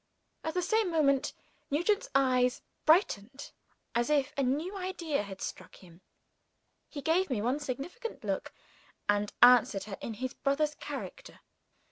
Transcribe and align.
At 0.43 0.55
the 0.55 0.63
same 0.63 0.89
moment, 0.89 1.31
Nugent's 1.69 2.09
eyes 2.15 2.63
brightened 2.87 3.51
as 3.93 4.09
if 4.09 4.33
a 4.35 4.41
new 4.41 4.75
idea 4.75 5.21
had 5.21 5.41
struck 5.43 5.75
him. 5.75 6.01
He 6.89 7.03
gave 7.03 7.29
me 7.29 7.39
one 7.39 7.59
significant 7.59 8.23
look 8.23 8.51
and 9.07 9.31
answered 9.43 9.83
her 9.83 9.99
in 10.01 10.15
his 10.15 10.33
brother's 10.33 10.73
character. 10.73 11.41